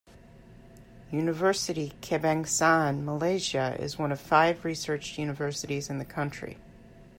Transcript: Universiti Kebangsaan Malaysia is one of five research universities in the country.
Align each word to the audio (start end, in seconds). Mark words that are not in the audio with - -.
Universiti 1.13 1.93
Kebangsaan 2.01 3.03
Malaysia 3.05 3.77
is 3.79 3.99
one 3.99 4.11
of 4.11 4.19
five 4.19 4.65
research 4.65 5.19
universities 5.19 5.91
in 5.91 5.99
the 5.99 6.05
country. 6.05 6.57